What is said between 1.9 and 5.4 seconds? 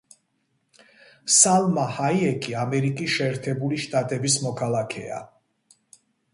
ჰაიეკი ამერიკის შეერთებული შტატების მოქალაქეა.